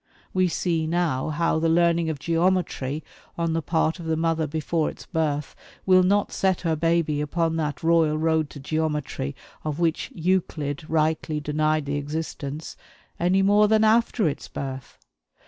[0.33, 3.03] We see now how the learning of geometry
[3.37, 7.55] on the part of the mother before its birth will not set her baby upon
[7.57, 12.75] that royal road to geometry of which Euclid rightly denied the existence
[13.19, 14.97] any more than after its birth.